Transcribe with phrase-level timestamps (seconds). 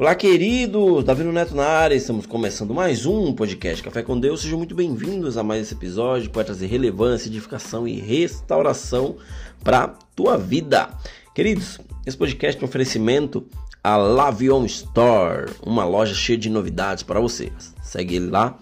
[0.00, 1.04] Olá, queridos!
[1.04, 4.40] Davi Neto na área, estamos começando mais um podcast Café com Deus.
[4.40, 9.16] Sejam muito bem-vindos a mais esse episódio que vai trazer relevância, edificação e restauração
[9.62, 10.88] para tua vida.
[11.34, 13.46] Queridos, esse podcast é um oferecimento
[13.84, 17.52] a Lavion Store, uma loja cheia de novidades para você.
[17.82, 18.58] Segue ele lá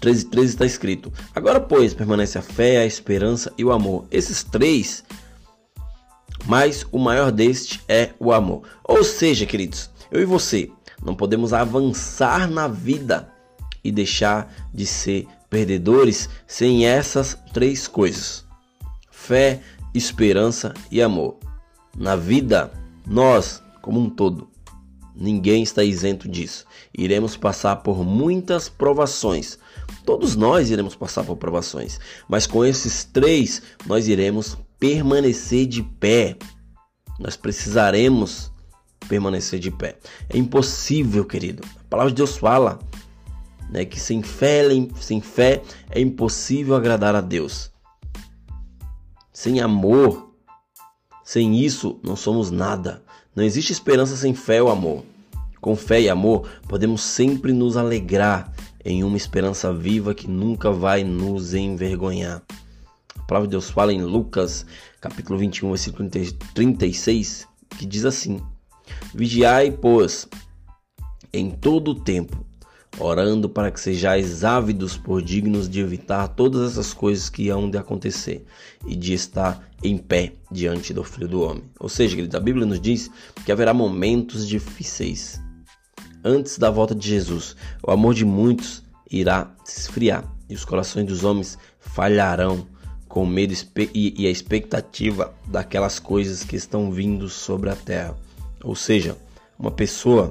[0.00, 4.06] 13, 13 está escrito: Agora, pois, permanece a fé, a esperança e o amor.
[4.10, 5.04] Esses três,
[6.46, 8.64] mas o maior deste é o amor.
[8.82, 10.68] Ou seja, queridos, eu e você
[11.04, 13.30] não podemos avançar na vida
[13.84, 18.44] e deixar de ser perdedores sem essas três coisas:
[19.10, 19.60] fé,
[19.92, 21.36] esperança e amor.
[21.96, 22.72] Na vida,
[23.06, 24.48] nós, como um todo,
[25.14, 26.64] ninguém está isento disso.
[26.96, 29.58] Iremos passar por muitas provações.
[30.04, 36.36] Todos nós iremos passar por provações, mas com esses três nós iremos permanecer de pé.
[37.18, 38.50] Nós precisaremos
[39.08, 39.98] permanecer de pé.
[40.28, 41.62] É impossível, querido.
[41.80, 42.78] A palavra de Deus fala
[43.70, 44.62] né, que sem fé,
[45.00, 47.72] sem fé é impossível agradar a Deus.
[49.32, 50.30] Sem amor,
[51.24, 53.02] sem isso, não somos nada.
[53.34, 55.04] Não existe esperança sem fé ou amor.
[55.60, 58.52] Com fé e amor, podemos sempre nos alegrar
[58.84, 62.42] em uma esperança viva que nunca vai nos envergonhar.
[63.16, 64.66] A palavra de Deus fala em Lucas,
[65.00, 66.10] capítulo 21, versículo
[66.54, 68.38] 36, que diz assim:
[69.14, 70.28] Vigiai, pois,
[71.32, 72.44] em todo o tempo,
[72.98, 77.78] orando para que sejais ávidos por dignos de evitar todas essas coisas que hão de
[77.78, 78.44] acontecer
[78.86, 81.64] e de estar em pé diante do Filho do Homem.
[81.80, 83.10] Ou seja, a Bíblia nos diz
[83.44, 85.40] que haverá momentos difíceis
[86.24, 87.56] antes da volta de Jesus.
[87.82, 92.66] O amor de muitos irá se esfriar e os corações dos homens falharão
[93.08, 93.54] com medo
[93.94, 98.16] e a expectativa daquelas coisas que estão vindo sobre a terra.
[98.64, 99.16] Ou seja,
[99.58, 100.30] uma pessoa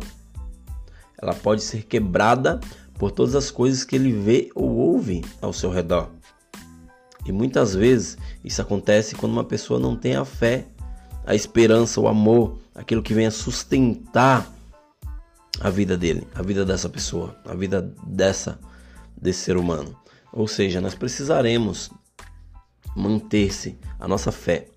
[1.21, 2.59] ela pode ser quebrada
[2.95, 6.09] por todas as coisas que ele vê ou ouve ao seu redor.
[7.25, 10.65] E muitas vezes isso acontece quando uma pessoa não tem a fé,
[11.25, 14.51] a esperança, o amor, aquilo que vem sustentar
[15.61, 18.59] a vida dele, a vida dessa pessoa, a vida dessa
[19.15, 19.95] desse ser humano.
[20.33, 21.89] Ou seja, nós precisaremos
[22.95, 24.67] manter-se a nossa fé,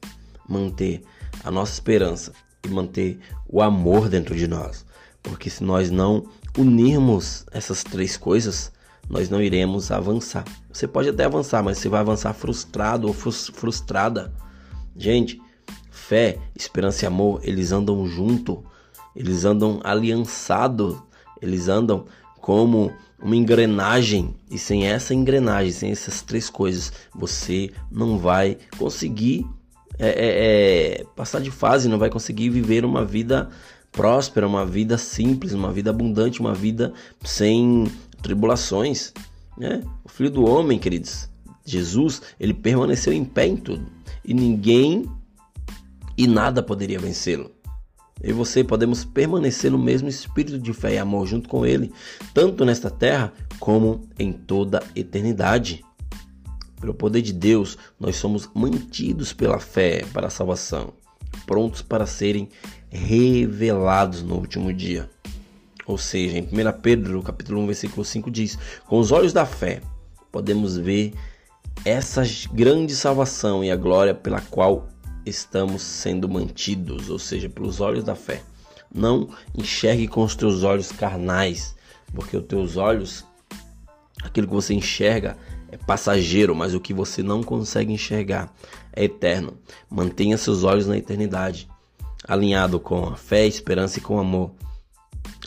[0.49, 1.03] manter
[1.43, 2.33] a nossa esperança,
[2.69, 3.19] manter
[3.49, 4.85] o amor dentro de nós.
[5.23, 8.73] Porque se nós não unirmos essas três coisas,
[9.09, 10.45] nós não iremos avançar.
[10.73, 14.33] Você pode até avançar, mas você vai avançar frustrado ou frustrada.
[14.97, 15.41] Gente,
[15.91, 18.65] fé, esperança e amor, eles andam junto,
[19.15, 20.97] eles andam aliançados,
[21.41, 22.07] eles andam
[22.41, 24.35] como uma engrenagem.
[24.51, 29.47] E sem essa engrenagem, sem essas três coisas, você não vai conseguir
[29.99, 33.49] é, é, passar de fase, não vai conseguir viver uma vida
[33.93, 36.93] próspera, uma vida simples, uma vida abundante, uma vida
[37.23, 37.91] sem
[38.23, 39.13] tribulações.
[39.57, 39.83] Né?
[40.05, 41.31] O Filho do Homem, queridos,
[41.65, 43.87] Jesus, ele permaneceu em pé em tudo
[44.25, 45.07] e ninguém
[46.17, 47.51] e nada poderia vencê-lo.
[48.23, 51.93] Eu e você podemos permanecer no mesmo espírito de fé e amor junto com Ele,
[52.33, 55.85] tanto nesta terra como em toda a eternidade.
[56.81, 60.93] Pelo poder de Deus, nós somos mantidos pela fé para a salvação,
[61.47, 62.49] prontos para serem
[62.91, 65.09] revelados no último dia.
[65.87, 69.81] Ou seja, em 1 Pedro, capítulo 1, versículo 5 diz: "Com os olhos da fé
[70.31, 71.15] podemos ver
[71.85, 72.23] essa
[72.53, 74.89] grande salvação e a glória pela qual
[75.25, 78.43] estamos sendo mantidos, ou seja, pelos olhos da fé.
[78.95, 81.77] Não enxergue com os teus olhos carnais,
[82.15, 83.25] porque os teus olhos,
[84.23, 85.37] aquilo que você enxerga,
[85.77, 88.53] é passageiro, mas o que você não consegue enxergar
[88.93, 89.59] é eterno.
[89.91, 91.69] Mantenha seus olhos na eternidade,
[92.27, 94.53] alinhado com a fé, esperança e com amor,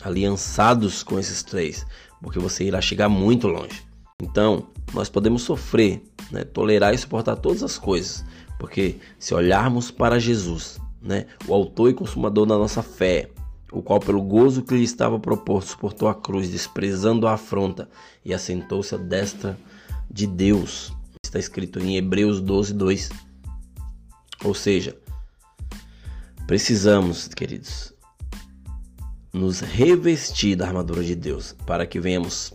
[0.02, 1.84] aliançados com esses três,
[2.22, 3.82] porque você irá chegar muito longe.
[4.22, 8.24] Então, nós podemos sofrer, né, tolerar e suportar todas as coisas,
[8.58, 13.30] porque se olharmos para Jesus, né, o autor e consumador da nossa fé,
[13.72, 17.88] o qual pelo gozo que lhe estava proposto suportou a cruz, desprezando a afronta
[18.24, 19.56] e assentou-se à destra
[20.10, 20.92] de Deus.
[21.24, 23.10] Está escrito em Hebreus 12, 2.
[24.44, 24.96] Ou seja,
[26.46, 27.92] precisamos, queridos,
[29.32, 32.52] nos revestir da armadura de Deus para que venhamos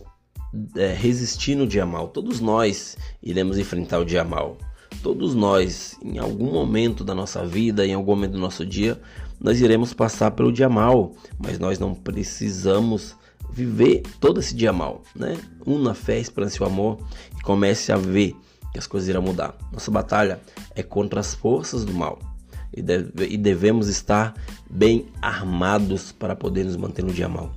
[0.76, 2.08] é, resistir no dia mal.
[2.08, 4.58] Todos nós iremos enfrentar o dia mal.
[5.02, 9.00] Todos nós, em algum momento da nossa vida, em algum momento do nosso dia,
[9.40, 13.14] nós iremos passar pelo dia mal, mas nós não precisamos
[13.50, 15.38] viver todo esse dia mal, né?
[15.64, 16.98] Una fé, esperança e o amor
[17.36, 18.36] e comece a ver
[18.72, 19.56] que as coisas irão mudar.
[19.72, 20.40] Nossa batalha
[20.74, 22.18] é contra as forças do mal
[22.76, 24.34] e, deve, e devemos estar
[24.70, 27.52] bem armados para poder nos manter no dia mal.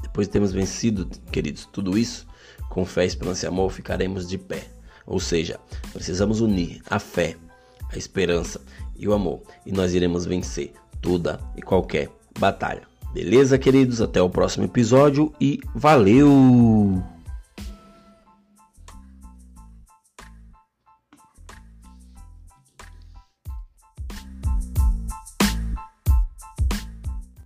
[0.00, 2.26] Depois de termos vencido, queridos, tudo isso,
[2.70, 4.68] com fé, esperança e amor, ficaremos de pé.
[5.06, 5.60] Ou seja,
[5.92, 7.36] precisamos unir a fé,
[7.92, 8.60] a esperança
[8.96, 12.08] e o amor, e nós iremos vencer toda e qualquer
[12.38, 12.87] batalha.
[13.12, 14.00] Beleza, queridos?
[14.00, 17.02] Até o próximo episódio e valeu!